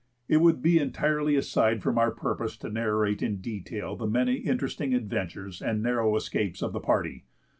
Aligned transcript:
It 0.27 0.37
would 0.37 0.63
be 0.63 0.79
entirely 0.79 1.35
aside 1.35 1.83
from 1.83 1.99
our 1.99 2.09
purpose 2.09 2.57
to 2.57 2.71
narrate 2.71 3.21
in 3.21 3.37
detail 3.37 3.95
the 3.95 4.07
many 4.07 4.33
interesting 4.37 4.95
adventures 4.95 5.61
and 5.61 5.83
narrow 5.83 6.15
escapes 6.15 6.63
of 6.63 6.73
the 6.73 6.79
party. 6.79 7.25